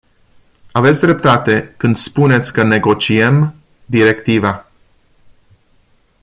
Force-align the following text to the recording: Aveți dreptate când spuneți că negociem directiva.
Aveți 0.71 0.99
dreptate 1.01 1.73
când 1.77 1.95
spuneți 1.95 2.53
că 2.53 2.63
negociem 2.63 3.53
directiva. 3.85 4.67